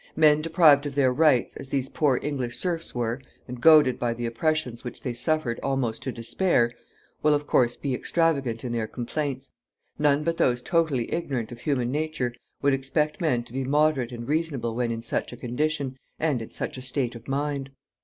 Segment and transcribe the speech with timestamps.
[0.15, 4.25] Men deprived of their rights, as these poor English serfs were, and goaded by the
[4.25, 6.71] oppressions which they suffered almost to despair,
[7.21, 9.51] will, of course, be extravagant in their complaints.
[9.99, 12.33] None but those totally ignorant of human nature
[12.63, 16.49] would expect men to be moderate and reasonable when in such a condition, and in
[16.49, 17.69] such a state of mind.